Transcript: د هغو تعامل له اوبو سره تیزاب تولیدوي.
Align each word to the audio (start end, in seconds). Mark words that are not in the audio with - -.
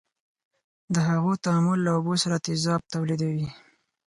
د 0.93 0.95
هغو 1.09 1.31
تعامل 1.45 1.79
له 1.83 1.91
اوبو 1.97 2.13
سره 2.23 2.41
تیزاب 2.47 2.81
تولیدوي. 2.93 3.47